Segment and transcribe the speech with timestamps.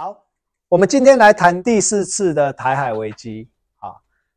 [0.00, 0.24] 好，
[0.70, 3.50] 我们今天来谈第四次的台海危机
[3.80, 3.92] 啊。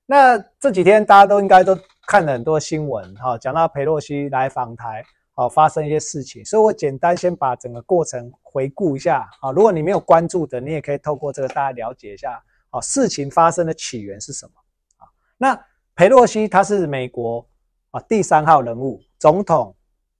[0.05, 1.73] 那这几天大家都应该都
[2.05, 5.01] 看了很多新闻哈，讲到佩洛西来访台，
[5.33, 9.53] 好发生一些事情，所以我简单先把整个过程回顾一下啊。
[9.53, 14.51] 如果你没有关注的，你也可以透过这个大家了解一下啊，事情发生的起源是什么
[14.97, 15.07] 啊？
[15.37, 15.57] 那
[15.95, 17.47] 佩洛西他是美国
[17.91, 19.73] 啊第三号人物，总统、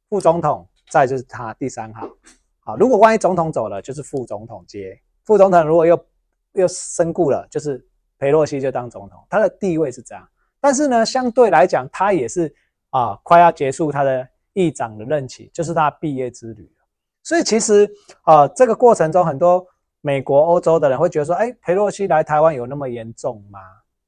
[0.07, 2.07] 副总统，再就是他第三号。
[2.61, 4.97] 好，如果万一总统走了，就是副总统接。
[5.25, 6.05] 副总统如果又
[6.53, 7.83] 又身故了，就是
[8.19, 10.27] 佩洛西就当总统，他的地位是这样。
[10.59, 12.53] 但是呢，相对来讲，他也是
[12.89, 16.71] 啊，快要结束他的议长的任期，就是他毕业之旅
[17.23, 17.89] 所以其实
[18.21, 19.65] 啊，这个过程中，很多
[20.01, 23.59] 美国、欧洲的人会觉得说，哎，佩洛西来台湾有那么严重吗？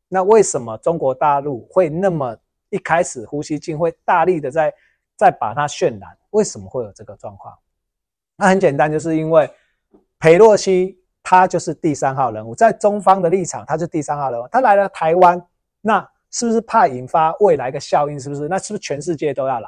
[0.07, 2.37] 那为什么中国大陆会那么
[2.69, 4.73] 一开始呼吸进会大力的在
[5.15, 6.17] 在把它渲染？
[6.29, 7.57] 为什么会有这个状况？
[8.35, 9.49] 那很简单，就是因为
[10.19, 11.01] 佩洛西。
[11.27, 14.47] 他就是第三号人物，在中方的立场，他是第三号人物。
[14.51, 15.43] 他来了台湾，
[15.81, 18.19] 那是不是怕引发未来一个效应？
[18.19, 18.47] 是不是？
[18.47, 19.67] 那是不是全世界都要来？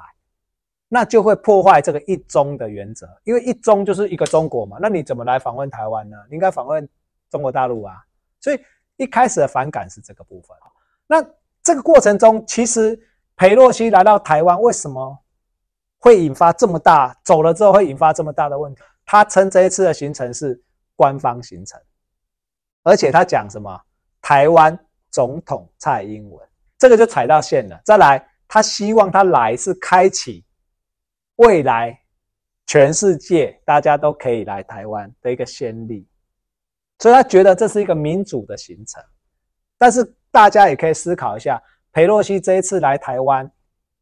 [0.87, 4.77] 那就会破坏这个一中的原则，因为一中就是一个中国嘛。
[4.79, 6.15] 那你怎么来访问台湾呢？
[6.29, 6.87] 你应该访问
[7.31, 7.95] 中国大陆啊。
[8.39, 8.59] 所以
[8.97, 10.55] 一开始的反感是这个部分。
[11.07, 11.25] 那
[11.63, 12.97] 这个过程中，其实
[13.35, 15.17] 裴洛西来到台湾，为什么
[15.97, 17.17] 会引发这么大？
[17.23, 18.81] 走了之后会引发这么大的问题？
[19.07, 20.61] 他称这一次的行程是。
[20.97, 21.79] 官方行程，
[22.83, 23.81] 而且他讲什么？
[24.19, 24.77] 台湾
[25.09, 26.45] 总统蔡英文，
[26.77, 27.79] 这个就踩到线了。
[27.85, 30.43] 再来，他希望他来是开启
[31.37, 31.97] 未来
[32.65, 36.05] 全世界大家都可以来台湾的一个先例，
[36.99, 39.01] 所以他觉得这是一个民主的行程。
[39.77, 41.61] 但是大家也可以思考一下，
[41.93, 43.49] 裴洛西这一次来台湾，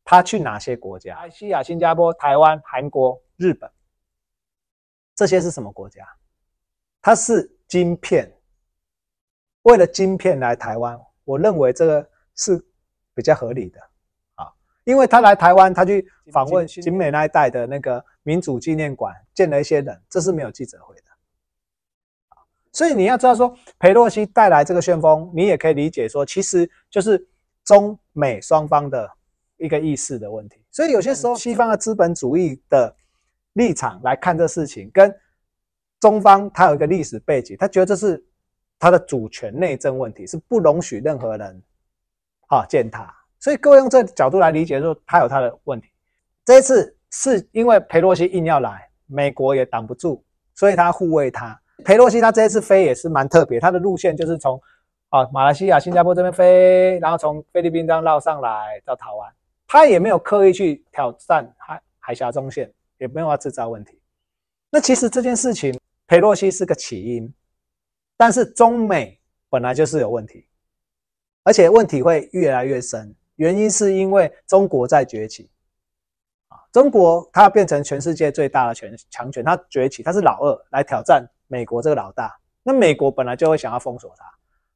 [0.04, 1.14] 他去哪些国家？
[1.16, 3.70] 马来西亚、新加坡、台湾、韩国、日本，
[5.14, 6.04] 这些是什么国家？
[7.06, 8.36] 它是晶片，
[9.62, 12.60] 为了晶片来台湾，我认为这个是
[13.14, 13.80] 比较合理的
[14.34, 14.52] 啊，
[14.86, 21.04] 因为他来台湾，他去访问景美那一带的那个民主纪念馆，见了一些人，这是没有记者会的
[22.30, 27.24] 啊，所以你要知道说，裴洛西带来这个旋风，你也可以理解说，其实就是
[27.64, 29.08] 中美双方的
[29.58, 32.96] 一个意识的问题，所以有些时候西方的资本主义的
[33.54, 35.16] 立场来看这事情，跟
[36.00, 38.24] 中方他有一个历史背景，他觉得这是
[38.78, 41.64] 他的主权内政问题，是不容许任何人
[42.48, 43.12] 啊践踏。
[43.40, 45.88] 所以各位用这个角度来理解，说他有他的问题。
[46.44, 50.24] 这一次是因为佩洛西硬要来，美国也挡不住，
[50.54, 51.60] 所以他护卫他。
[51.84, 54.62] 佩洛西他这一次飞也是蛮特别，他的路线就是从
[55.10, 59.32] 啊马来西亚、新加坡这边飞，然后从菲律宾这样绕上来到台湾，
[59.68, 64.00] 他也没有刻意去挑战海海峡中线，也没有要制造问题。
[64.70, 65.80] 那其实这件事情。
[66.08, 67.34] 佩洛西是个起因，
[68.16, 70.48] 但是中美本来就是有问题，
[71.44, 73.16] 而且问题会越来越深。
[73.38, 75.50] 原因是因为中国在崛起
[76.48, 82.34] 啊，中国它要变成全世界最大的权强权，它崛起，它是老二来挑战美国这个老大。
[82.64, 84.26] 那美国本来就会想要封锁它，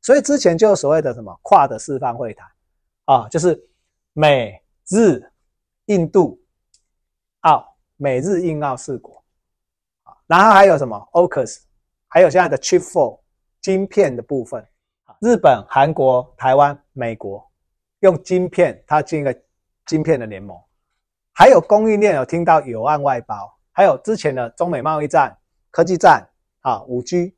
[0.01, 2.47] 所以之前就有所谓的什么跨的四方会谈
[3.05, 3.69] 啊，就是
[4.13, 5.21] 美日
[5.85, 6.41] 印度
[7.41, 9.18] 澳美日印澳四国。
[10.29, 11.65] 然后还有什么？O c u s
[12.07, 13.19] 还有现在的 Chip Four
[13.61, 14.63] 晶片的部分，
[15.21, 17.43] 日本、韩国、台湾、美国。
[18.01, 19.35] 用晶片，它进一个
[19.87, 20.55] 晶片的联盟。
[21.33, 25.35] 还有供应链有听到有案外包，还有之前的中美贸易战、
[25.71, 26.29] 科技战
[26.61, 27.35] 啊，五 G，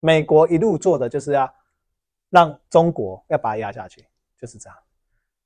[0.00, 1.50] 美国一路做的就是要
[2.28, 4.06] 让中国要把它压下去，
[4.38, 4.78] 就是这样。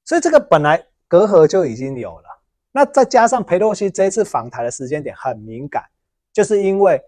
[0.05, 2.29] 所以这个本来隔阂就已经有了，
[2.73, 5.85] 那再加上裴洛西这一次访台的时间点很敏感。
[6.33, 7.03] 就是因为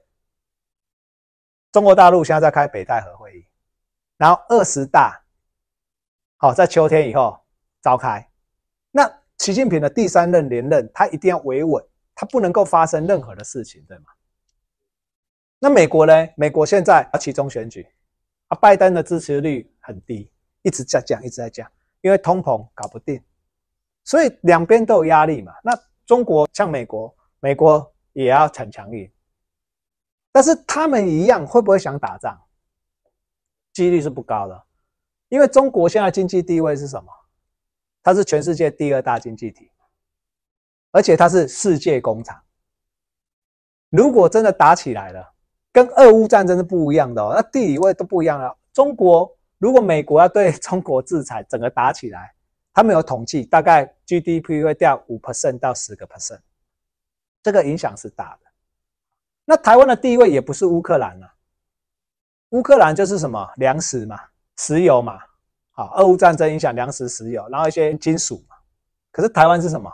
[1.73, 3.47] 中国大陆现在在开北戴河会议，
[4.17, 5.25] 然后二十大
[6.37, 7.41] 好在秋天以后
[7.81, 8.31] 召开，
[8.91, 11.85] 那习近平的第三任连任，他一定要维稳，
[12.15, 14.05] 他不能够发生任何的事情，对吗？
[15.59, 16.29] 那美国呢？
[16.37, 17.87] 美国现在要其中选举
[18.49, 20.31] 啊，拜登的支持率很低，
[20.61, 21.67] 一直在降，一直在降，
[22.03, 23.23] 因为通膨搞不定，
[24.05, 25.55] 所以两边都有压力嘛。
[25.63, 25.73] 那
[26.05, 29.13] 中国像美国，美国也要逞强硬。
[30.33, 32.41] 但是他们一样会不会想打仗？
[33.73, 34.65] 几率是不高的，
[35.29, 37.13] 因为中国现在经济地位是什么？
[38.03, 39.71] 它是全世界第二大经济体，
[40.93, 42.41] 而且它是世界工厂。
[43.91, 45.35] 如果真的打起来了，
[45.73, 48.57] 跟俄乌战争是不一样的哦，那地理位都不一样了。
[48.73, 52.35] 中国如果美国要对中国制裁，整个打起来，
[52.73, 56.41] 他们有统计，大概 GDP 会掉五 percent 到十个 percent，
[57.45, 58.51] 这个影响是大的。
[59.45, 61.33] 那台湾的地位也不是乌克兰啊，
[62.49, 64.19] 乌克兰就是什么粮食嘛，
[64.57, 65.21] 石油嘛，
[65.73, 68.57] 好，俄乌战争影响粮食、石油，然后一些金属嘛。
[69.13, 69.93] 可是台湾是什么？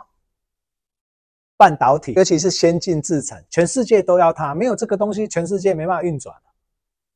[1.57, 6.35] 半导体，尤其是先进制程，全世界都要它，没有这个东西，全世界没办法运转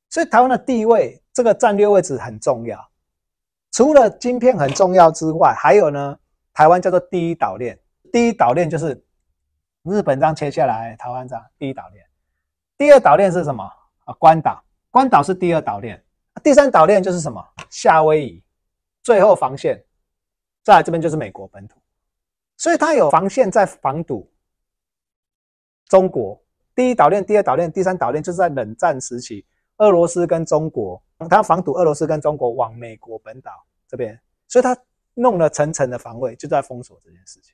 [0.09, 2.79] 所以台湾的地位，这个战略位置很重要。
[3.71, 6.19] 除了晶片很重要之外，还有呢，
[6.53, 7.79] 台湾叫做第一岛链。
[8.13, 9.04] 第一岛链就是
[9.85, 12.05] 日本这样切下来，台湾这样第一岛链。
[12.77, 13.63] 第二岛链是什么
[14.05, 14.13] 啊？
[14.15, 16.03] 关岛，关岛是第二岛链。
[16.43, 17.43] 第三岛链就是什么？
[17.69, 18.43] 夏威夷，
[19.03, 19.81] 最后防线。
[20.63, 21.79] 再来这边就是美国本土，
[22.57, 24.27] 所以它有防线在防堵
[25.87, 26.41] 中国。
[26.73, 29.45] 第一岛链、第二岛链、第三岛链，就是在冷战时期。
[29.77, 33.51] 俄罗斯跟中国，他防堵俄罗斯跟中国往美国本岛
[33.87, 34.75] 这边，所以他
[35.13, 37.53] 弄了层层的防卫，就在封锁这件事情。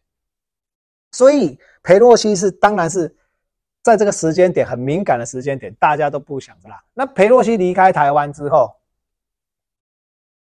[1.12, 3.16] 所以佩洛西是，当然是
[3.82, 6.84] 在这个时间点很敏感的时间点，大家都不想啦。
[6.94, 8.76] 那佩洛西离开台湾之后，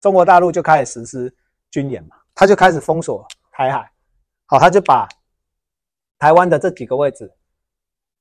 [0.00, 1.34] 中国大陆就开始实施
[1.70, 3.90] 军演嘛，他就开始封锁台海，
[4.46, 5.08] 好，他就把
[6.18, 7.32] 台湾的这几个位置。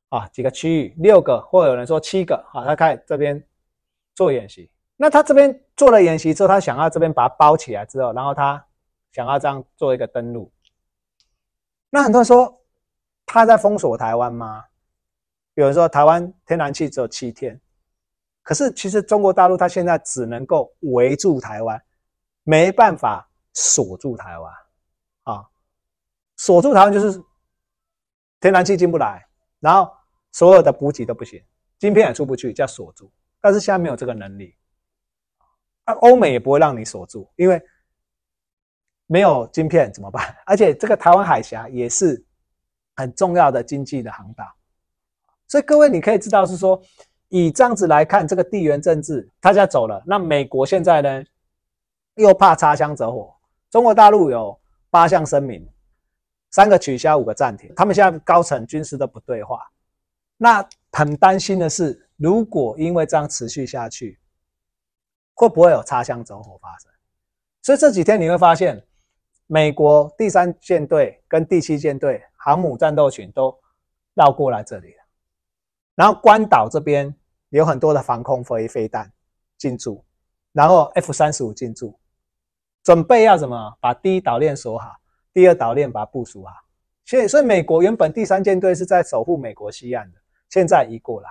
[0.09, 3.45] 啊，几个区域，六个，或有人说七个，好，他开这边
[4.15, 4.67] 做演习。
[4.97, 8.65] 那他这边做了演习之后，他想要这边把它包起来之后，然后他
[9.11, 10.51] 想要这样做一个登陆。
[11.91, 12.58] 那很多人说
[13.31, 14.66] 他在封锁台湾吗？
[15.54, 17.60] 有人说台湾天然气只有七天，
[18.42, 21.80] 可是其实中国大陆它现在只能够围住台湾，
[22.44, 24.54] 没办法锁住台湾。
[25.24, 25.46] 啊，
[26.38, 27.24] 锁住台湾就是
[28.40, 29.26] 天然气进不来，
[29.60, 29.94] 然后。
[30.31, 31.44] 所有的补给都不行，
[31.80, 33.12] 晶片也出不去，叫锁住。
[33.42, 34.56] 但是现在没有这个能力，
[35.86, 37.60] 啊，欧美也不会让你锁住，因为
[39.08, 40.38] 没有晶片怎么办？
[40.46, 42.24] 而且这个台湾海峡也是
[43.00, 44.44] 很重要的经济的航道，
[45.48, 46.81] 所以各位你可以知道是说，
[47.30, 51.24] 以这样子来看，这个地缘政治大家走了，那美国现在呢
[52.16, 53.34] 又怕擦枪走火，
[53.72, 54.60] 中国大陆有
[54.90, 55.66] 八项声明，
[56.51, 59.62] 三个取消，五个暂停，他们现在高层军事都不对话。
[60.36, 64.19] 那很担心的是，如果因为这样持续下去，
[65.36, 66.92] 会不会有擦枪走火发生？
[67.62, 68.84] 所以这几天你会发现，
[69.48, 73.56] 美国第三舰队跟第七舰队航母战斗群都
[74.15, 75.03] 绕过来这里了，
[75.95, 77.13] 然后关岛这边
[77.50, 79.12] 有很多的防空飞飞弹
[79.57, 80.03] 进驻，
[80.53, 82.00] 然后 F 三十五进驻，
[82.83, 83.77] 准备要什么？
[83.80, 84.95] 把第一岛链锁好，
[85.33, 86.53] 第二岛链把它部署好。
[87.06, 90.18] 所以，所以美国原本第三舰队是在守护美国西岸的。
[90.50, 91.30] 现在移过来，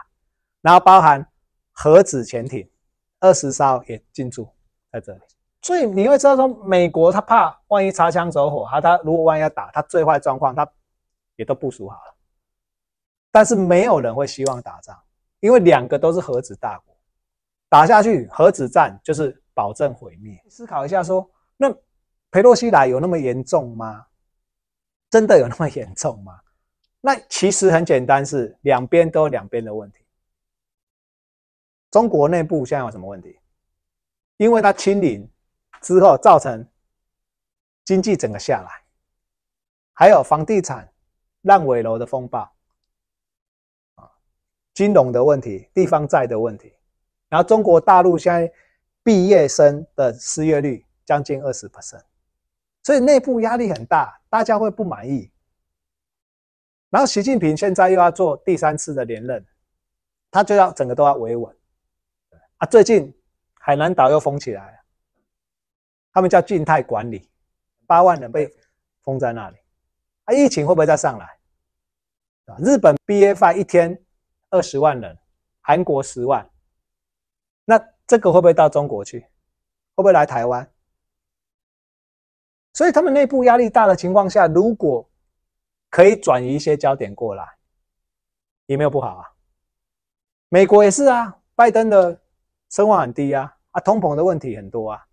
[0.60, 1.26] 然后包含
[1.72, 2.68] 核子潜艇
[3.20, 4.48] 二十艘也进驻
[4.92, 5.20] 在这里，
[5.62, 10.68] 所以你会知道说，美国他怕万一擦枪走火，他他如果万一要打，他最坏状况他
[11.38, 12.14] 也都部署好了。
[13.30, 15.00] 但是没有人会希望打仗，
[15.40, 16.96] 因为两个都是核子大国，
[17.68, 20.42] 打下去核子战就是保证毁灭。
[20.50, 21.72] 思考一下说，那
[22.30, 24.06] 佩洛西来有那么严重吗？
[25.10, 26.40] 真的有那么严重吗？
[27.00, 30.04] 那其实很简单，是两边都有两边的问题。
[31.90, 33.38] 中国内部现在有什么问题？
[34.38, 35.30] 因为它清零
[35.80, 36.66] 之后造成
[37.84, 38.82] 经济整个下来，
[39.94, 40.92] 还有房地产
[41.48, 42.40] 烂尾楼的风暴
[43.94, 44.04] 啊，
[44.74, 46.74] 金融的问题、地方债的问题，
[47.30, 48.52] 然后中国大陆现在
[49.02, 52.02] 毕业生的失业率将近二十 percent，
[52.82, 55.32] 所以内部压力很大，大家会不满意。
[56.90, 59.46] 然后习近平现在又要做第三次的连任，
[60.30, 61.56] 他就要整个都要维稳
[62.58, 62.66] 啊！
[62.66, 63.14] 最近
[63.54, 64.78] 海南岛又封起来了，
[66.12, 67.26] 他们叫静态管理，
[67.86, 68.54] 八万人被
[69.02, 69.56] 封在那里
[70.24, 70.34] 啊！
[70.34, 71.37] 疫情会不会再上来？
[72.56, 74.02] 日本 B A F 一天
[74.50, 75.18] 二十万人，
[75.60, 76.48] 韩国十万，
[77.64, 79.20] 那这个会不会到中国去？
[79.94, 80.70] 会不会来台湾？
[82.72, 85.08] 所以他们内部压力大的情况下，如果
[85.90, 87.44] 可以转移一些焦点过来，
[88.66, 89.24] 也没有不好啊。
[90.48, 92.20] 美国也是啊，拜登的
[92.70, 95.04] 声望很低啊，啊，通膨的问题很多啊。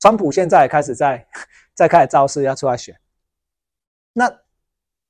[0.00, 1.28] 川普现在也开始在
[1.74, 2.98] 在开始造势要出来选，
[4.12, 4.40] 那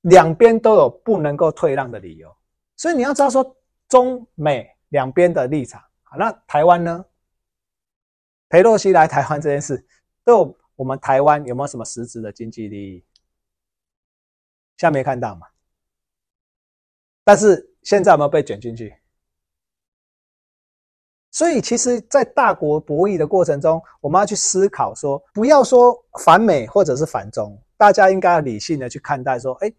[0.02, 2.34] 两边都有不能够退让的理由，
[2.76, 3.56] 所以你要知道说
[3.88, 5.82] 中美两边的立场。
[6.02, 7.04] 好，那台湾呢？
[8.48, 9.86] 裴洛西来台湾这件事，
[10.24, 10.34] 对
[10.74, 13.04] 我们台湾有没有什么实质的经济利益？
[14.76, 15.46] 现在没看到嘛？
[17.22, 18.96] 但是现在有没有被卷进去？
[21.30, 29.72] 所以其实，在大国博弈的过程中，我们要去思考说，不要说反美或者是反中，大家应该要理性的去看待说，哎，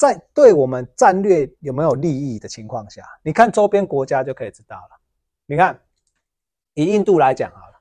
[0.00, 4.98] 在对我们战略有没有利益的情况下，你看周边国家就可以知道了。
[5.44, 5.78] 你看
[6.72, 7.78] 以印度来讲好了，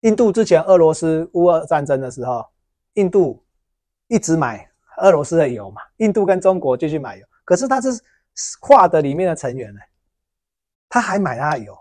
[0.00, 2.44] 印度之前俄罗斯乌俄战争的时候，
[2.94, 3.40] 印度
[4.08, 7.88] 一直买俄罗斯的油嘛，印度跟中国继续买油，可是它是
[8.58, 9.80] 跨的里面的成员呢，
[10.88, 11.78] 他还买他的油，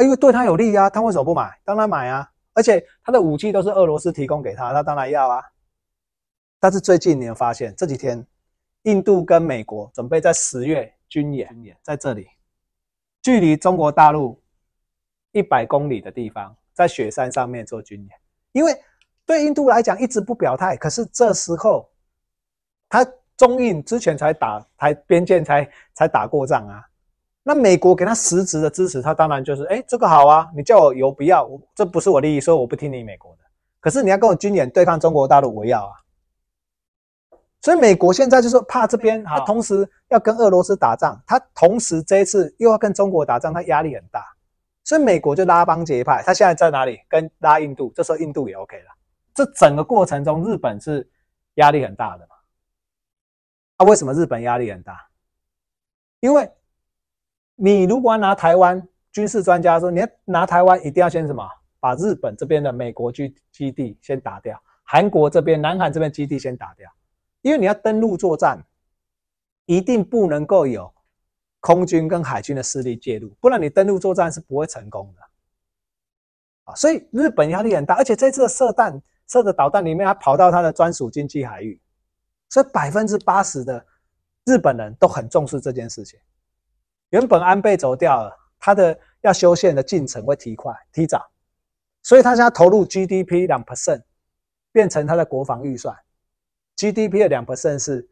[0.00, 1.58] 因为对他有利啊，他为什么不买？
[1.64, 5.42] 当然买啊，而且他的武器都是俄罗斯提供给他，他当然要啊。
[6.62, 8.24] 但是最近你有发现，这几天
[8.82, 11.48] 印度跟美国准备在十月军演，
[11.82, 12.28] 在这里，
[13.22, 14.38] 距离中国大陆
[15.32, 18.10] 一百公里的地方，在雪山上面做军演。
[18.52, 18.78] 因为
[19.24, 21.88] 对印度来讲一直不表态，可是这时候
[22.90, 23.06] 他
[23.38, 26.84] 中印之前才打才边界才才打过仗啊，
[27.42, 33.42] 那美国给他实质的支持，他当然就是哎这个好啊，你叫我有不要，我这不是我利益，所以我不听你美国的。
[33.80, 35.92] 可是你要跟我军演对抗中国大陆，我要啊。
[37.62, 44.24] 所以美国现在就是怕这边，他同时要跟俄罗斯打仗，他同时这一次又要跟中国打仗，他压力很大。
[44.82, 46.98] 所以美国就拉帮结派，他现在在哪里？
[47.08, 48.86] 跟拉印度，这时候印度也 OK 了。
[49.34, 51.08] 这整个过程中，日本是
[51.54, 52.34] 压力很大的嘛？
[53.76, 54.98] 啊，为什么日本压力很大？
[56.20, 56.50] 因为
[57.56, 61.46] 你如果要拿台湾，军事专家说，你要拿台湾，一定要先什么？
[61.78, 66.90] 把日本这边的美国基基地先打掉，韩国这边、南韩这边基地先打掉。
[67.42, 68.64] 因为你要登陆作战，
[69.66, 70.92] 一定不能够有
[71.60, 75.22] 空军跟海军的势力介入，不然你登陆作战是不会成功的。
[76.64, 81.80] 啊，所以日本压力很大，而且这次的射弹、射的导弹里面，还跑到它的专属经济海域，
[82.48, 83.86] 所以百分之八十的
[84.44, 86.18] 日本人都很重视这件事情。
[87.10, 91.30] 原本安倍走掉了，他的要修宪的进程会提快、提早，
[92.02, 94.02] 所以他现在投入 GDP 两 percent，
[94.72, 95.96] 变成他的国防预算。
[96.80, 98.08] GDP 的两 percent 是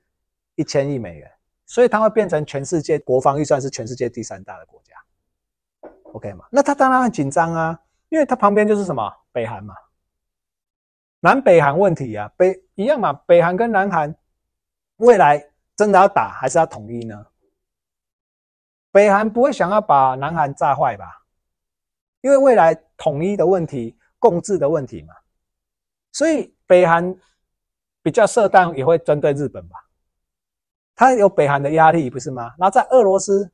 [0.56, 1.32] 一千亿美元，
[1.64, 6.44] 所以它会变成全世界国防预算是全世界第三大的国家，OK 吗？
[6.50, 9.74] 那他当然很紧张啊，因为它旁边就是什么北韩嘛，
[11.20, 14.14] 南北韩问题啊，北一样嘛，北韩跟南韩
[14.96, 15.42] 未来
[15.74, 17.24] 真的要打还是要统一呢？
[18.92, 21.24] 北韩不会想要把南韩炸坏吧？
[22.20, 25.14] 因为未来统一的问题、共治的问题嘛，
[26.12, 27.18] 所以北韩。
[28.08, 29.76] 比较射弹也会针对日本吧，
[30.94, 32.54] 他有北韩的压力不是吗？
[32.56, 33.52] 那在俄罗斯，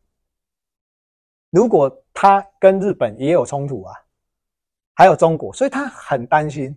[1.50, 3.92] 如果他跟日本也有冲突啊，
[4.94, 6.68] 还有中国，所以他很担心，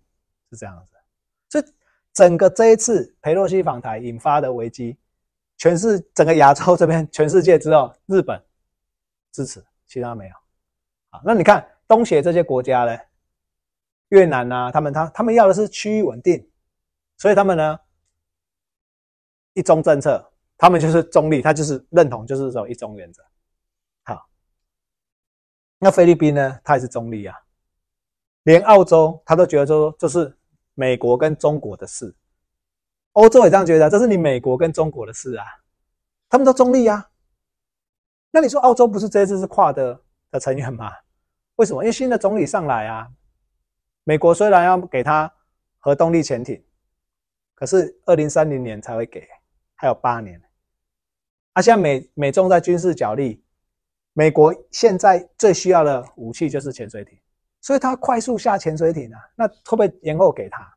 [0.49, 0.95] 是这样子。
[1.47, 1.63] 这
[2.13, 4.97] 整个这一次佩洛西访台引发的危机，
[5.57, 8.43] 全是整个亚洲这边，全世界只有日本
[9.31, 10.33] 支持，其他没有。
[11.11, 12.97] 好，那你看东协这些国家呢？
[14.09, 16.43] 越南啊，他们他他们要的是区域稳定。
[17.17, 17.79] 所以他们呢，
[19.53, 23.23] 一中政策，他们就是中立，他就是认同，就是这种一中原则。
[24.03, 24.29] 好，
[25.79, 27.35] 那菲律宾呢，他也是中立啊，
[28.43, 30.37] 连澳洲他都觉得说这是
[30.75, 32.15] 美国跟中国的事，
[33.13, 35.45] 欧洲也这样觉得，这是你美国跟中国的事啊，
[36.29, 37.09] 他们都中立啊。
[38.29, 40.91] 那你说澳洲不是这一次是跨的的成员吗？
[41.55, 41.81] 为什么？
[41.81, 43.09] 因为新的总理上来啊，
[44.03, 45.33] 美国虽然要给他
[45.79, 46.63] 核动力潜艇。
[47.59, 49.27] 可是二零三零年才会给，
[49.73, 50.39] 还有八年。
[51.53, 53.43] 啊，现在美美中在军事角力，
[54.13, 57.17] 美国现在最需要的武器就是潜水艇，
[57.61, 60.71] 所以他快速下潜水艇啊，那会不会延后给他？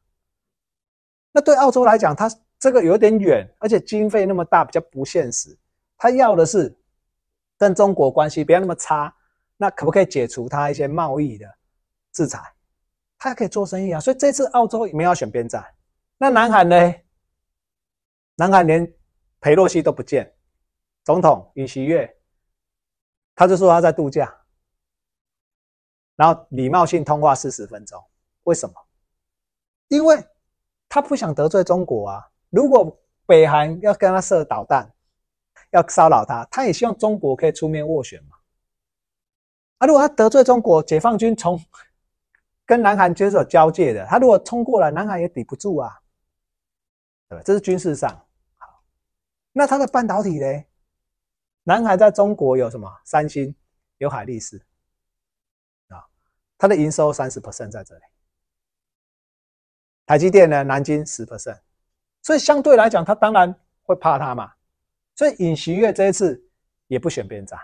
[1.33, 5.55] 那对澳洲来讲，他这个有点远，而且经费那么大，比较不现实。
[5.99, 6.75] 他要的是
[7.59, 9.15] 跟中国关系不要那么差，
[9.59, 11.47] 那可不可以解除他一些贸易的
[12.11, 12.41] 制裁？
[13.19, 15.63] 他可以做生意啊，所以这次澳洲没有选边站。
[16.23, 16.95] 那南韩呢？
[18.35, 18.95] 南韩连
[19.41, 20.35] 裴洛西都不见，
[21.03, 22.15] 总统尹锡悦，
[23.35, 24.31] 他就说他在度假，
[26.17, 27.99] 然后礼貌性通话四十分钟。
[28.43, 28.75] 为什么？
[29.89, 30.23] 因为
[30.91, 32.29] 他不想得罪中国啊。
[32.51, 34.93] 如果北韩要跟他射导弹，
[35.71, 38.37] 要骚扰他，他也希望中国可以出面斡旋嘛。
[39.79, 41.59] 啊，如果他得罪中国，解放军从
[42.67, 46.00] 跟南韩就是有交界的，他如果冲过来，南韩也抵不住啊。
[47.31, 48.11] 对这是军事上
[48.59, 48.83] 好。
[49.53, 50.65] 那它的半导体呢？
[51.63, 52.91] 南海在中国有什么？
[53.05, 53.55] 三星、
[53.99, 54.61] 有海力士
[55.89, 56.05] 啊，
[56.59, 58.01] 它的营收三十 percent 在这里。
[60.07, 60.65] 台积电呢？
[60.65, 61.61] 南京十 percent，
[62.23, 64.53] 所以相对来讲，它当然会怕它嘛。
[65.15, 66.43] 所以尹锡悦这一次
[66.89, 67.57] 也不选边站，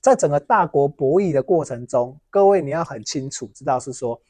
[0.00, 4.20] 在整个大国博弈的过程中，各位你要很清楚知道是说，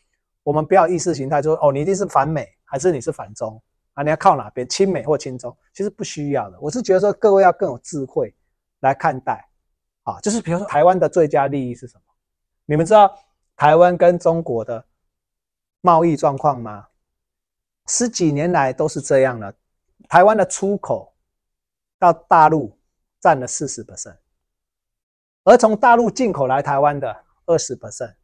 [0.42, 3.62] 我们不要意识形态，说哦，你一定是反美，还是你是反中？
[3.94, 4.68] 啊，你要靠哪边？
[4.68, 5.56] 亲美或亲中？
[5.74, 6.58] 其实不需要的。
[6.60, 8.34] 我是觉得说，各位要更有智慧
[8.80, 9.48] 来看待。
[10.04, 12.02] 啊，就是比如说台湾的最佳利益是什么？
[12.64, 13.14] 你们知道
[13.56, 14.84] 台湾跟中国的
[15.82, 16.86] 贸易状况吗？
[17.86, 19.54] 十几年来都是这样的。
[20.08, 21.14] 台湾的出口
[21.98, 22.78] 到大陆
[23.20, 24.16] 占了四十 percent，
[25.44, 28.14] 而从大陆进口来台湾的二十 percent，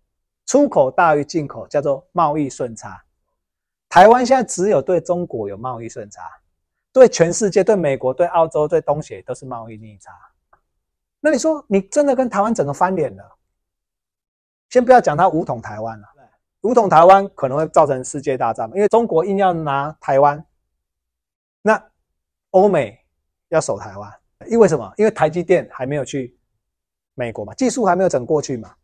[0.47, 3.05] 出口大于进口，叫做贸易顺差。
[3.88, 6.23] 台湾现在只有对中国有贸易顺差，
[6.93, 10.12] 对全世界、对美国、对澳洲、对东协都是贸易逆差。
[11.21, 13.37] 那你说，你真的跟台湾整个翻脸了？
[14.69, 16.07] 先不要讲它武统台湾了，
[16.62, 20.45] 武统台湾可能会造成世界大战，因为中国硬要拿台湾，
[21.62, 21.83] 那
[22.50, 22.99] 欧美
[23.49, 24.12] 要守台湾，
[24.49, 24.93] 因为什么？
[24.97, 26.38] 因为台积电还没有去
[27.14, 28.75] 美国嘛，技术还没有整过去嘛。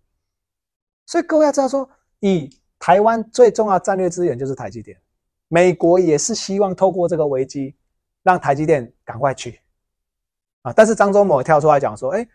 [1.06, 1.88] 所以各位要知道说，
[2.20, 2.48] 以
[2.82, 5.00] 台湾最重要战略资源就是台积电，
[5.46, 7.76] 美国也是希望透过这个危机，
[8.24, 9.60] 让台积电赶快去
[10.62, 10.72] 啊。
[10.72, 12.28] 但是张忠谋跳出来讲说，哎。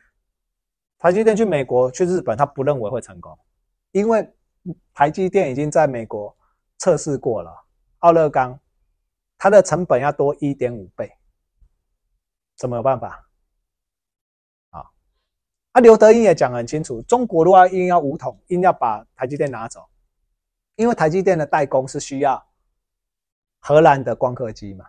[1.00, 3.38] 台积电去美国、去日本，他不认为会成功，
[3.92, 4.28] 因为
[4.96, 6.36] 台积电已经在美国
[6.80, 7.56] 测试过了，
[8.00, 8.60] 奥勒冈，
[9.38, 11.12] 它的成本要多一点五倍，
[12.58, 13.30] 怎么有办法？
[14.72, 14.90] 啊，
[15.74, 19.88] 啊，刘德英也讲很清楚，中国的话硬要武统，硬要把台积电拿走，
[20.78, 22.42] 因为台积电的代工是需要
[23.60, 24.86] 荷兰的光刻机嘛，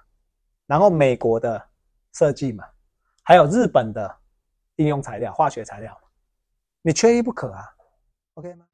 [0.67, 1.69] 然后美国的
[2.13, 2.65] 设计嘛，
[3.25, 4.19] 还有日本的。
[4.81, 6.01] 应用材料、化学材料，
[6.83, 7.65] 你缺一不可啊
[8.35, 8.65] ，OK 吗？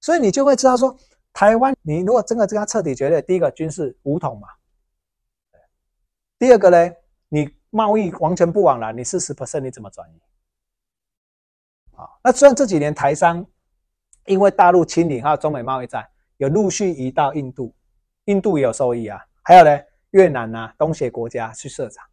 [0.00, 0.98] 所以你就会知道说，
[1.38, 4.48] 台湾，你如果真的跟他彻底决裂，第一个军事武统嘛，
[6.36, 6.92] 第二个呢，
[7.28, 10.20] 你贸易完全不往来，你四十 percent 你怎么转移？
[11.94, 13.46] 啊，那虽然这几年台商
[14.26, 16.04] 因为大陆清零还有中美贸易战，
[16.38, 17.72] 有陆续移到印度，
[18.24, 19.24] 印度也有受益啊。
[19.42, 22.04] 还有呢，越南呐，东协国家去设厂。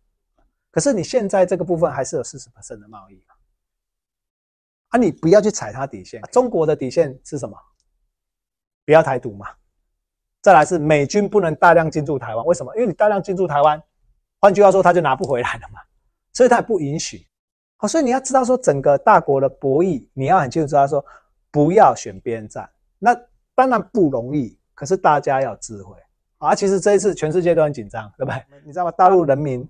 [0.70, 3.20] 可是你现在这个部分还是有四十的贸易
[4.90, 6.22] 啊，你不要去踩它底线。
[6.32, 7.58] 中国的底线是什么？
[8.86, 9.48] 不要台独嘛。
[10.42, 12.72] 再来是美军不能大量进驻台湾，为什么？
[12.76, 13.82] 因为你大量进驻台湾，
[14.40, 15.80] 换句话说，他就拿不回来了嘛，
[16.34, 17.26] 所以他也不允许。
[17.78, 21.04] 好，所以你要知道说，整个大国的博弈，你要很清楚知道说，
[21.50, 22.70] 不要选边站。
[23.00, 23.16] 那
[23.56, 25.98] 当然不容易，可是大家要智慧
[26.38, 26.54] 啊。
[26.54, 28.44] 其实这一次全世界都很紧张，对不对？
[28.64, 28.92] 你知道吗？
[28.92, 29.68] 大陆人民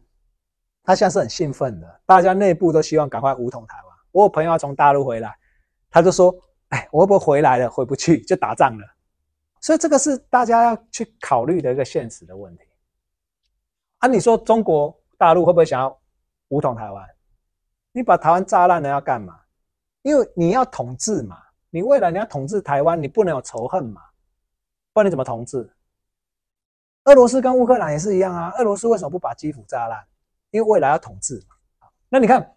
[0.83, 3.85] 他现在是很兴奋的，大家内部都希望赶快武统台湾。
[4.11, 5.33] 我有朋友要从大陆回来，
[5.89, 6.35] 他就说
[6.69, 7.69] ：“哎，我会不会回来了？
[7.69, 8.85] 回不去就打仗了。”
[9.65, 12.63] 所以这个是大家要去考虑的一个现实的问题。
[13.97, 15.99] 啊，你说中国大陆会不会想要
[16.49, 17.09] 武统台湾？
[17.91, 19.41] 你把台湾炸烂了要干嘛？
[20.03, 24.03] 因为你要统治嘛，你未来你要统治台湾，你不能有仇恨嘛，
[24.93, 25.67] 不然你怎么统治？
[27.05, 30.05] 俄罗斯跟乌克兰也是一样啊，俄罗斯为什么不把基辅炸烂？
[30.51, 31.87] 因为未来要统治嘛。
[32.07, 32.55] 那你看，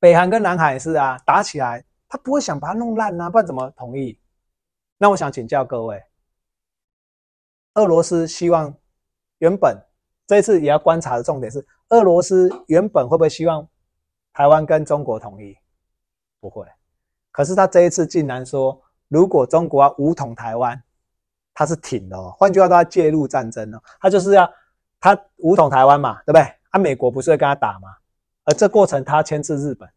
[0.00, 4.18] 北韩跟南韩也是啊，打起来他不会想把它弄烂啊，不然怎么同意？
[4.98, 6.02] 那我想请教各位，
[7.76, 8.74] 俄罗斯希望
[9.38, 9.74] 原本
[10.26, 13.66] 这一次也要观察的重点是，俄罗斯原本会不会希望？
[14.32, 15.56] 台湾跟中国统一
[16.40, 16.66] 不会，
[17.32, 20.78] 可是他这一次竟然说，如果中国要武统台湾，
[21.54, 22.34] 他是挺的哦。
[22.36, 24.46] 换句话说，他介入战争哦，他就是要
[25.00, 26.42] 他武统台湾嘛，对不对？
[26.68, 27.88] 啊，美国不是会跟他打吗？
[28.44, 29.88] 而这过程他牵制日本，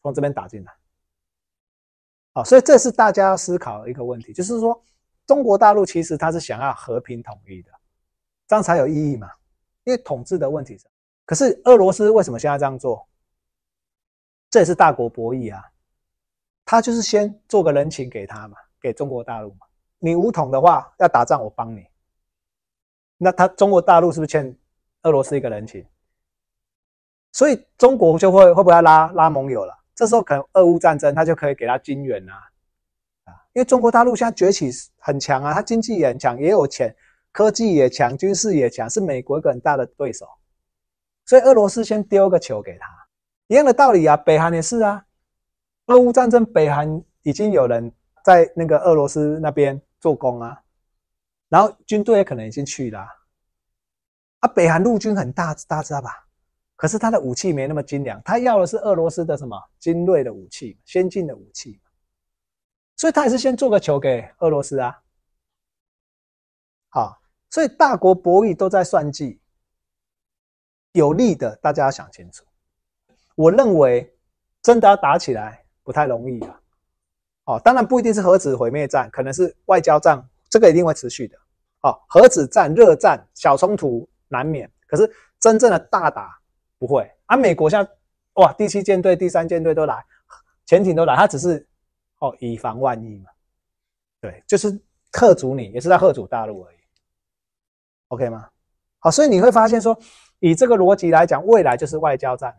[0.00, 0.72] 从这边打进来。
[2.32, 4.82] 好，所以这是大家要思考的一个问题，就是说
[5.32, 7.70] 中国大陆其实他是想要和平统一的，
[8.46, 9.30] 这样才有意义嘛？
[9.84, 10.86] 因为统治的问题是，
[11.24, 13.08] 可是俄罗斯为什么现在这样做？
[14.50, 15.64] 这也是大国博弈啊，
[16.66, 19.60] 他就是先做个人情给他嘛，给中国大陆嘛。
[20.00, 21.86] 你武统的话，要打仗我帮你，
[23.16, 24.54] 那他中国大陆是不是欠
[25.04, 25.82] 俄罗斯一个人情？
[27.32, 29.74] 所以中国就会会不会拉拉盟友了？
[29.94, 32.51] 这时候可能俄乌战争他就可以给他金援啊，啊，
[33.54, 36.94] 因为中国大陆现在崛起很强啊，他经济也很强，也有钱，
[37.32, 40.26] 科技也强，军事也强，是美国一个很大的对手，
[41.26, 42.86] 所以俄罗斯先丢个球给他。
[43.48, 45.04] 一样的道理啊，北韩也是啊。
[45.86, 47.92] 俄乌战争，北韩已经有人
[48.24, 50.62] 在那个俄罗斯那边做工啊，
[51.48, 53.06] 然后军队也可能已经去了。
[54.40, 56.26] 啊，北韩陆军很大，大家知道吧？
[56.76, 61.78] 可是他的武器没那么精良，他要的是俄罗斯的什么精锐的武器、先进的武器，
[63.02, 64.96] 所以他也是先做个球给俄罗斯啊。
[66.88, 69.40] 好，所以大国博弈都在算计，
[70.92, 72.44] 有利的大家要想清楚。
[73.34, 74.16] 我认为
[74.62, 76.60] 真的要打起来不太容易啊。
[77.46, 81.36] 哦，当然不一定是核子毁灭战，可能是外交战，这个一定会持续的。
[81.80, 86.38] 哦，核子战、热战、小冲突难免，可是真正的大打
[86.78, 87.10] 不会。
[87.26, 87.84] 啊，美国像
[88.34, 90.06] 哇，第七舰队、第三舰队都来，
[90.66, 91.66] 潜艇都来，他只是
[92.22, 93.30] 哦以防万一嘛。
[94.20, 94.80] 对，就是
[95.10, 96.76] 克阻你，也是在克阻大陆而已。
[98.08, 98.48] OK 吗？
[99.00, 99.98] 好，所以你会发现说，
[100.38, 102.56] 以这个逻辑来讲，未来就是外交战，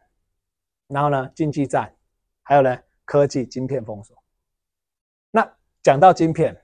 [0.88, 1.95] 然后呢，经济战，
[2.41, 4.21] 还有呢，科技晶片封锁。
[5.32, 5.49] 那
[5.82, 6.62] 讲到晶片，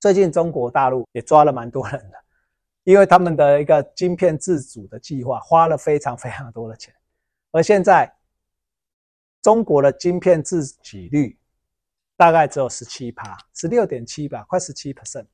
[0.00, 2.18] 最近中国大陆也抓了蛮多人的，
[2.82, 6.92] 因为他们的一个晶片自主的计划花了非常非常多的钱，
[7.52, 8.12] 而现在
[9.40, 11.38] 中国的晶片自给率
[12.20, 15.24] 大概只有十七趴，十六点七吧，快十七 percent，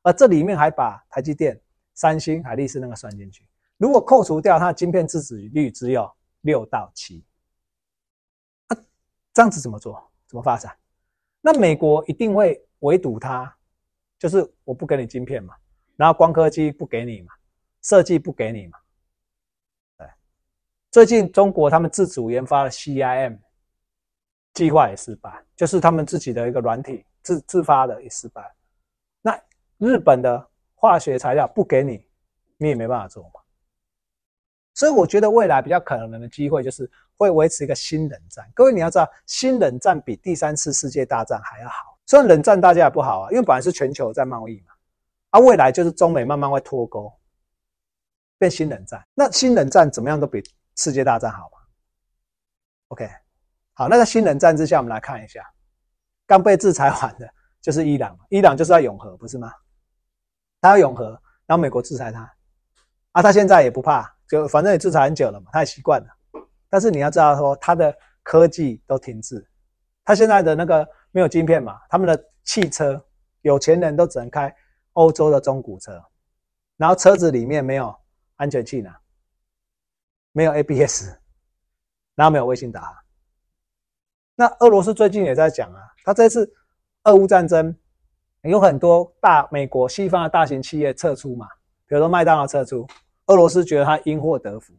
[0.00, 1.60] 而这里面还把台积电。
[1.92, 7.22] 三星、海力士那个算进去，如果扣除掉它的晶片自给率只有六到七，
[8.68, 8.76] 啊，
[9.34, 10.10] 这样子怎么做？
[10.26, 10.74] 怎么发展？
[11.42, 13.54] 那美国一定会围堵它，
[14.18, 15.54] 就是我不给你晶片嘛，
[15.96, 17.34] 然后光刻机不给你嘛，
[17.82, 18.78] 设计不给你嘛。
[19.98, 20.08] 对，
[20.90, 23.38] 最近中国他们自主研发的 CIM
[24.54, 28.54] 计划也失败，就是他们自己的一个软体自自发的也失败。
[29.22, 29.40] 那
[29.78, 30.48] 日本的。
[30.82, 32.02] 化学材料不给你，
[32.56, 33.40] 你也没办法做嘛。
[34.72, 38.50] 所以我觉得未来比较可能的机会就是会维持一个新冷战。
[38.54, 41.98] 各位你要知道，新冷战比第三次世界大战还要好。
[42.06, 44.72] 虽然冷战大家也不好啊，因为本来是全球在贸易嘛，
[45.28, 47.12] 啊，未来就是中美慢慢会脱钩，
[48.38, 49.06] 变新冷战。
[49.12, 50.42] 那新冷战怎么样都比
[50.76, 51.58] 世界大战好嘛
[52.88, 53.06] ？OK，
[53.80, 55.42] 好，那在新冷战之下，我们来看一下，
[56.26, 57.26] 刚被制裁完的
[57.62, 59.50] 就是伊朗，伊朗就是要永和，不是吗？
[60.60, 62.30] 他要永和，然后美国制裁他，
[63.12, 66.08] 啊，他现在也不怕，就反正也制裁很久了嘛，他也习惯了。
[66.68, 69.42] 但是你要知道说，他的科技都停滞，
[70.04, 73.02] 他现在的那个没有晶片嘛，他们的汽车，
[73.40, 74.54] 有钱人都只能开
[74.92, 75.98] 欧洲的中古车，
[76.76, 77.98] 然后车子里面没有
[78.36, 78.94] 安全气囊，
[80.32, 81.14] 没有 ABS，
[82.14, 82.94] 然后没有卫星导航。
[84.40, 86.50] 那俄罗斯最近也在讲啊，他这次
[87.02, 87.76] 俄乌战争。
[88.44, 91.46] 有很多大美国西方的大型企业撤出嘛，
[91.86, 92.88] 比如说麦当劳撤出，
[93.26, 94.72] 俄罗斯觉得他因祸得福，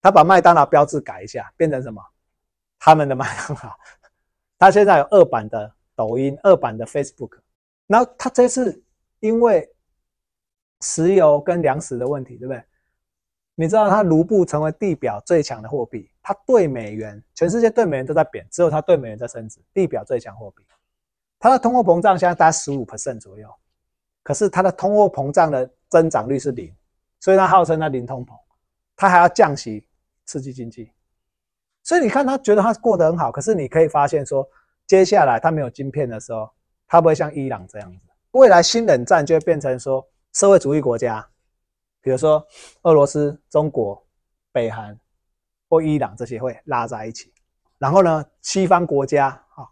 [0.00, 2.00] 他把麦当劳标志改一下，变成什么？
[2.78, 3.74] 他们的麦当劳，
[4.60, 7.40] 他现在有二版的抖音，二版的 Facebook，
[7.88, 8.80] 然后他这次
[9.18, 9.68] 因为
[10.82, 12.62] 石油跟粮食的问题，对不对？
[13.56, 20.64] 你知道他卢布成为地表最强的货币，他对美元，全世界对美元都在贬，只有他对美元在升值，地表最强货币。
[21.38, 23.52] 它的通货膨胀现在大概十五 percent 左右，
[24.22, 26.72] 可是它的通货膨胀的增长率是零，
[27.18, 28.32] 所以它号称它零通膨，
[28.94, 29.88] 它还要降息
[30.24, 30.92] 刺激经济，
[31.82, 34.48] 所以你看他觉得他过得很好，可是你可以发现说，
[34.86, 36.48] 接下来他没有晶片的时候，
[36.86, 37.98] 他不会像伊朗这样子，
[38.30, 41.28] 未来新冷战就会变成说社会主义国家，
[42.00, 42.46] 比如说
[42.82, 44.00] 俄罗斯、中国、
[44.52, 44.96] 北韩
[45.72, 47.32] 或伊朗这些会拉在一起，
[47.78, 49.66] 然后呢，西方国家啊，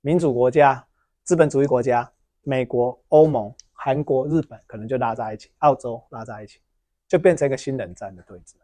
[0.00, 0.84] 民主国家。
[1.22, 2.08] 资本主义国家，
[2.42, 6.60] 美国、欧盟、韩国、日本可能就拉在一起，澳洲拉在一起，
[7.06, 8.54] 就变成一个新冷战的对峙。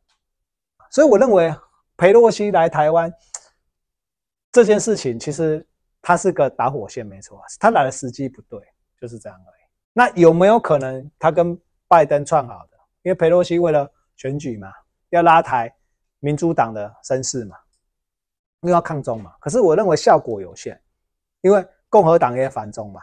[0.90, 1.54] 所以我认为
[1.96, 3.12] 佩洛西来台湾
[4.50, 5.64] 这件事情，其实
[6.00, 8.60] 它是个导火线，没错，他来的时机不对，
[9.00, 9.62] 就是这样而已。
[9.92, 12.76] 那有没有可能他跟拜登串好的？
[13.02, 14.72] 因为佩洛西为了选举嘛，
[15.10, 15.72] 要拉抬
[16.22, 17.58] 民主党的声势嘛，
[18.62, 19.36] 又要抗中嘛。
[19.38, 20.82] 可是我认为效果有限，
[21.42, 21.62] 因为。
[21.92, 23.02] 共和党也反中嘛？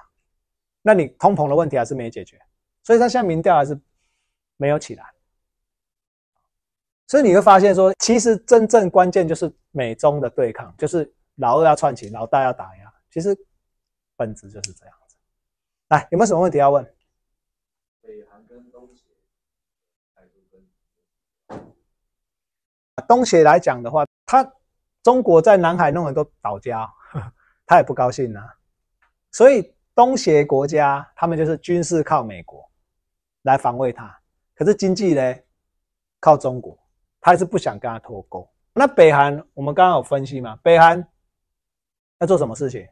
[0.81, 2.41] 那你通膨的问题还是没解决，
[2.81, 3.79] 所以他现在民调还是
[4.57, 5.13] 没有起来。
[7.05, 12.91] 所以你会发现说，其实真正关键就是美中的对抗，就是老二要串起，老大要打压。
[13.11, 13.37] 其实
[14.15, 15.15] 本质就是这样子。
[15.89, 16.83] 来，有没有什么问题要问？
[18.01, 19.03] 北韩跟东协
[23.01, 24.49] 东协来讲的话，他
[25.03, 26.89] 中国在南海弄很多岛礁，
[27.65, 28.43] 他也不高兴啊。
[29.31, 32.69] 所以东协国家他们就是军事靠美国
[33.43, 34.19] 来防卫他，
[34.55, 35.35] 可是经济呢
[36.19, 36.77] 靠中国，
[37.21, 38.49] 他还是不想跟他脱钩。
[38.73, 41.05] 那北韩我们刚刚有分析嘛，北韩
[42.19, 42.87] 要做什么事情？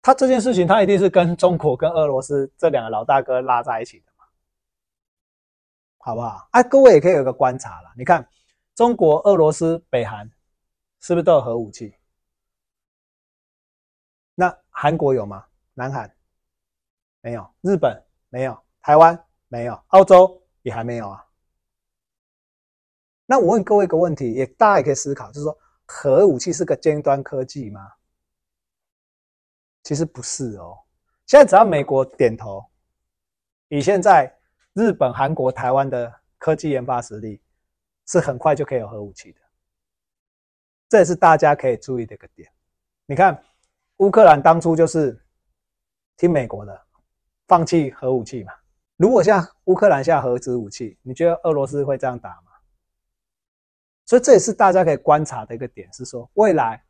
[0.00, 4.24] 他这件事情他一定是跟中国跟俄罗斯这两个老大哥拉在一起的嘛，
[5.98, 6.48] 好不好？
[6.50, 8.26] 啊，各位也可以有个观察了，你看
[8.74, 10.30] 中国、俄罗斯、北韩
[11.00, 11.94] 是不是都有核武器？
[14.34, 15.46] 那韩国有吗？
[15.74, 16.14] 南韩
[17.20, 21.26] 没有，日本没有，台湾没有，澳洲也还没有啊。
[23.26, 27.80] 那我问各位一个问题，也大家也可以思考，就是说核武器是个尖端科技吗？
[29.82, 30.78] 其实不是哦。
[31.26, 32.64] 现在只要美国点头，
[33.68, 34.34] 以现在
[34.72, 37.40] 日本、韩国、台湾的科技研发实力，
[38.06, 39.40] 是很快就可以有核武器的。
[40.88, 42.50] 这也是大家可以注意的一个点。
[43.06, 43.42] 你看，
[43.98, 45.18] 乌克兰当初就是
[46.16, 46.86] 听美国的，
[47.48, 48.52] 放弃核武器嘛。
[48.96, 52.52] 如果像乌克兰下核子武器，你觉得俄罗斯会这样打吗？
[54.06, 56.84] 所以这也是大家可以观察的一个点，是说未来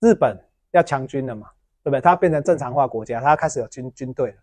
[0.00, 0.38] 日本
[0.72, 1.50] 要强军了嘛，
[1.82, 2.00] 对不对？
[2.00, 4.42] 它变成正常化国家，它开始有军军队了，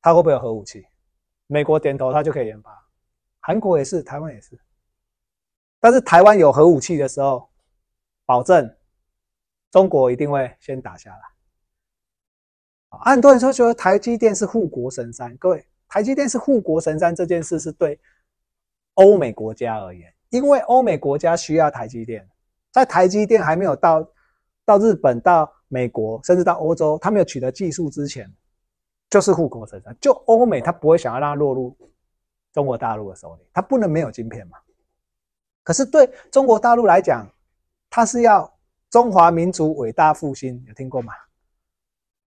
[0.00, 0.86] 它会不会有核武器？
[1.48, 2.86] 美国点头，它就可以研发。
[3.40, 4.58] 韩国也是，台湾也是。
[5.80, 7.48] 但是台湾有核武器的时候，
[8.26, 8.72] 保证
[9.70, 11.20] 中国一定会先打下来。
[12.90, 17.98] 啊，很多人说觉得台积电是护国神山，各位，台积电是护国神山这件事是对
[18.94, 20.12] 欧美国家而言。
[20.28, 22.28] 因为欧美国家需要台积电，
[22.70, 24.08] 在台积电还没有到
[24.64, 28.32] 到日本、到美国，甚至到欧洲，他没有取得技术之前，
[29.08, 29.96] 就是护国神山。
[30.00, 31.76] 就欧美，他不会想要让它落入
[32.52, 34.58] 中国大陆的手里，他不能没有晶片嘛。
[35.62, 37.26] 可是对中国大陆来讲，
[37.88, 38.52] 他是要
[38.90, 41.12] 中华民族伟大复兴，有听过吗？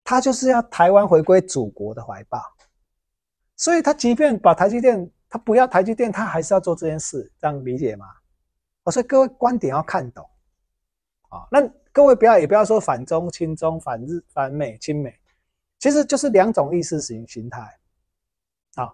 [0.04, 2.42] 他就是要台湾回归祖国的怀抱，
[3.56, 5.10] 所以他即便把台积电。
[5.28, 8.06] 他不要台积电，他还是要做这件事，这样理解吗？
[8.84, 10.24] 哦，所以各位观点要看懂
[11.28, 11.46] 啊。
[11.52, 11.60] 那
[11.92, 15.14] 各位不要也不要说反中、亲中、反日、反美、亲美，
[15.78, 17.60] 其实就是两种意识形形态
[18.76, 18.94] 啊。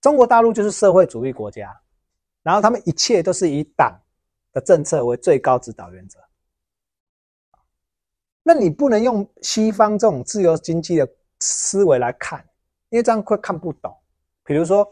[0.00, 1.78] 中国大陆就是社会主义国家，
[2.44, 4.00] 然后他们一切都是以党
[4.52, 6.20] 的政策为最高指导原则。
[8.44, 11.08] 那你不能用西方这种自由经济的
[11.40, 12.38] 思维来看，
[12.90, 13.92] 因为这样会看不懂。
[14.44, 14.88] 比如说。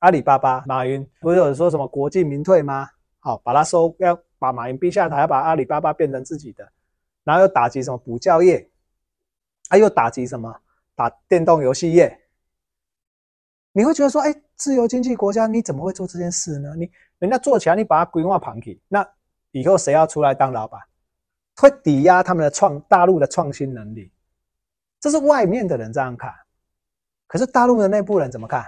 [0.00, 2.88] 阿里巴巴，马云不是有说什么国进民退吗？
[3.18, 6.66] 好，把它收，要把马云逼下台，要把阿里巴巴变成自己的，
[7.22, 8.70] 然后又打击什么补教业，
[9.68, 10.58] 啊，又打击什么
[10.94, 12.18] 打电动游戏业。
[13.72, 16.74] 你会觉得说，哎，自由经济国家你怎么会做这件事呢？
[16.76, 19.04] 你人家做起来，你把它规划旁起，那
[19.52, 20.78] 以后谁要出来当老板，
[21.56, 24.12] 会抵押他们的创大陆的创新能力。
[25.00, 26.30] 这是外面的人这样看，
[27.26, 28.62] 可是大陆的内部人怎么看？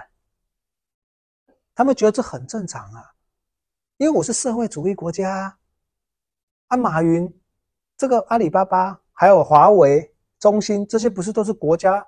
[1.75, 3.13] 他们觉得这很正常啊，
[3.97, 5.55] 因为我是社会主义国家
[6.69, 6.75] 啊。
[6.75, 7.31] 马云
[7.95, 12.03] 这个阿里巴巴，还有华为、中兴，这些不是都是国家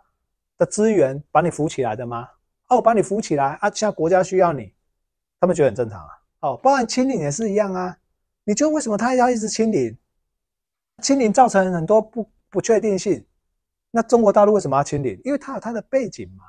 [0.57, 2.27] 的资源把你扶起来的吗？
[2.67, 4.73] 哦，我把你扶起来啊，现在国家需要你，
[5.39, 6.09] 他们觉得很正常啊。
[6.41, 7.97] 哦，包含清零也是一样啊。
[8.43, 9.97] 你觉得为什么他要一直清零？
[11.01, 13.25] 清零造成很多不不确定性。
[13.91, 15.19] 那中国大陆为什么要清零？
[15.23, 16.43] 因为它有它的背景嘛，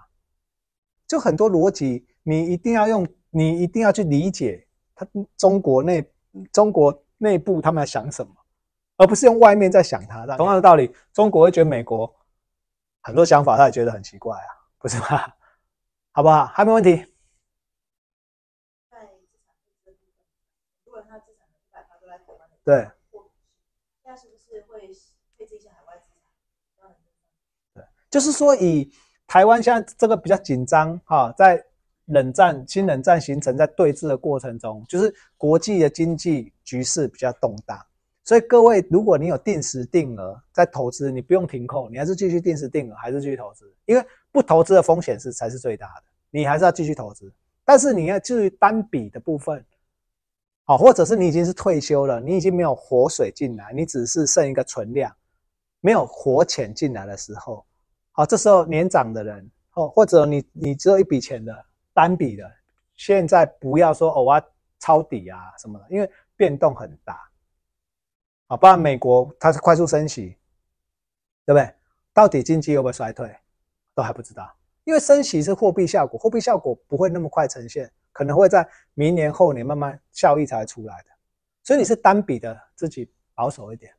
[1.06, 2.06] 就很多逻辑。
[2.22, 6.04] 你一定要用，你一定要去理解他中国内
[6.52, 8.34] 中国内部他们在想什么，
[8.96, 10.26] 而不是用外面在想他。
[10.36, 12.12] 同样的道理，中国会觉得美国
[13.02, 15.32] 很多想法，他也觉得很奇怪啊，不是吗？
[16.16, 16.46] 好不好？
[16.46, 17.04] 还没问题。
[22.64, 22.88] 对。
[24.02, 24.80] 现在是不是会
[25.36, 26.08] 配置一些海外资
[26.80, 26.90] 产？
[27.74, 28.90] 对，就是说以
[29.26, 31.62] 台湾现在这个比较紧张哈，在。
[32.06, 37.76] 冷战、新冷战形成在对峙的过程中，就是国际的经济局势比较动荡，
[38.22, 47.32] 所以各位，如果你有定时定额在投资，你不用停扣，你还是继续定时定额，还是继续投资，因为不投资的风险是才是最大的，你还是要继续投资。
[47.64, 49.64] 但是你要至于单笔的部分，
[50.64, 55.10] 好，或者是你已经是退休了，你已经没有活水进来，你只是剩一个存量，
[55.80, 57.64] 没有活钱进来的时候，
[58.12, 61.64] 好，这时候年长的人，哦，或者你你只有一笔钱的。
[61.94, 62.44] 单笔的，
[62.96, 64.44] 现在不要说偶尔
[64.78, 67.18] 抄底啊什么的，因为变动很大，
[68.48, 70.36] 啊，不然美国它是快速升息，
[71.46, 71.72] 对不对？
[72.12, 73.34] 到底经济会不会衰退，
[73.96, 74.54] 都还不知道，
[74.84, 81.10] 因为升息是货币效果，货币效果不会那么快呈现，可能会在明年后年慢慢效益才出来的，
[81.64, 83.90] 所以你是单笔的，自己保守一点。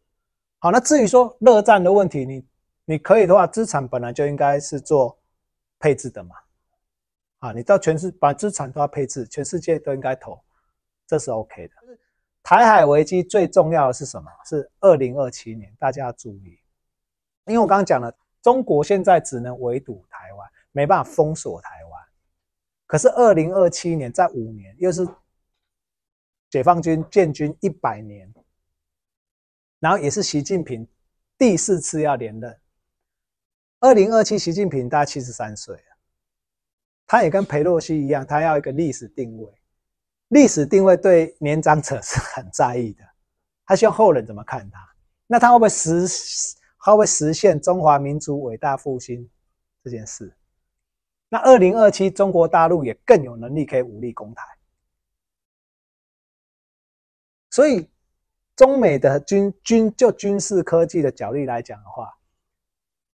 [0.59, 2.47] 好，那至于说热战的问题，你
[2.85, 5.17] 你可以的话，资产本来就应该是做
[5.79, 6.35] 配置的嘛。
[7.39, 10.39] 啊，你到全世把资产都要配置，全世界都应该投，
[11.07, 11.73] 这是 OK 的。
[12.43, 14.31] 台海危机最重要的是什么？
[14.45, 16.59] 是二零二七年，大家要注意，
[17.45, 22.03] 因为我刚刚讲了，中国现在只能围堵台湾，没办法封锁台湾。
[22.85, 25.07] 可是二零二七年在五年，又是
[26.49, 28.33] 解放军建军一百年，
[29.79, 30.87] 然后也是习近平
[31.37, 32.57] 第四次要连任。
[33.79, 35.81] 二零二七，习近平大概七十三岁了。
[37.05, 39.53] 他也跟裴洛西一样，他要一个历史定位。
[40.29, 43.03] 历史定位对年长者是很在意的，
[43.65, 44.79] 他希望后人怎么看他。
[45.25, 46.07] 那他会不会实
[46.87, 49.29] 它会实现中华民族伟大复兴
[49.83, 50.33] 这件事。
[51.27, 54.41] 那二零二七，中国大陆也更有能力可以武力攻台。
[57.49, 57.89] 所以，
[58.55, 62.17] 中美的军军就军事科技的角力来讲的话，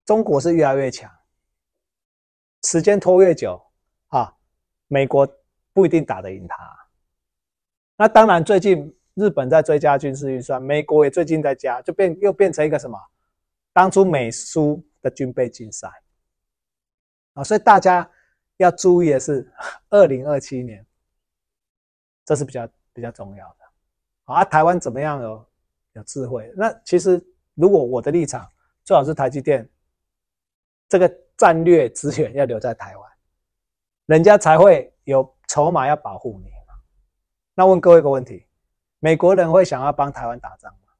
[0.05, 1.09] 中国是越来越强。
[2.63, 3.65] 时间拖越久，
[4.09, 4.35] 啊，
[4.87, 5.25] 美国
[5.71, 6.57] 不一定打得赢他。
[7.95, 12.99] 那当然，最近日本在追加军事预算，美国也最近在加，就变又变成一个什么？
[13.73, 15.87] 当初美苏的军备竞赛
[17.33, 17.43] 啊！
[17.43, 18.09] 所以大家
[18.57, 19.51] 要注意的是，
[19.89, 20.85] 二零二七年，
[22.25, 24.33] 这是比较比较重要的。
[24.33, 25.49] 啊，台湾怎么样有
[25.93, 26.51] 有智慧？
[26.55, 28.49] 那其实如果我的立场，
[28.83, 29.69] 最好是台积电
[30.89, 33.11] 这个战略资源要留在台湾，
[34.05, 36.51] 人家才会有筹码要保护你。
[37.53, 38.47] 那问各位一个问题：
[38.99, 40.93] 美国人会想要帮台湾打仗吗？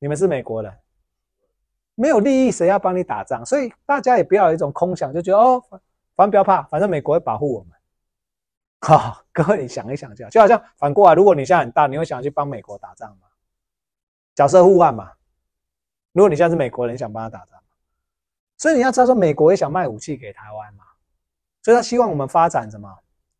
[0.00, 0.76] 你们是美国人，
[2.02, 3.46] 没有利益，谁要帮你打仗？
[3.46, 5.62] 所以大家也不要有一种空想，就觉得哦，
[6.16, 7.70] 反正不要怕，反正美国会保护我们。
[8.84, 13.28] 好，各位你想一想，就就好像反过来，如果你现在很大，你会想去帮美国打仗吗？
[14.34, 15.12] 角色互换嘛。
[16.12, 17.56] 如果你现在是美国人，你想帮他打仗，
[18.58, 20.82] 所以你要知道说，美国也想卖武器给台湾嘛，
[21.62, 22.92] 所以他希望我们发展什么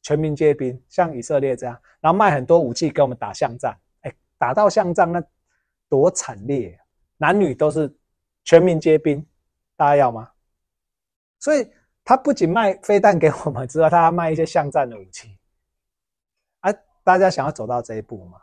[0.02, 3.76] 全民皆兵，像以色列这样，然后卖很多武器给我们打巷战。
[4.02, 5.20] 哎，打到巷战那
[5.88, 6.78] 多惨烈，
[7.16, 7.92] 男女都是
[8.44, 9.26] 全民皆兵，
[9.76, 10.30] 大家要吗？
[11.38, 11.70] 所以。
[12.04, 15.38] 他不仅卖飞弹给我们，之外，他还卖一些巷战的武器。
[16.58, 16.72] 啊，
[17.04, 18.40] 大家想要走到这一步吗？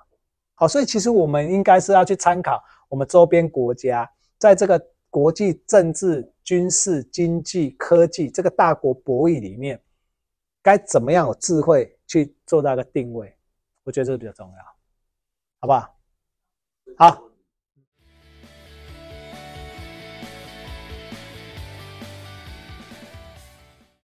[0.55, 9.77] 好，所以其实我们应该是要去参考我们周边国家，在这个国际政治、军事、经济、科技这个大国博弈里面，
[10.61, 13.37] 该怎么样有智慧去做到一个定位？
[13.83, 14.63] 我觉得这个比较重要，
[15.59, 15.99] 好不好？
[16.97, 17.28] 好。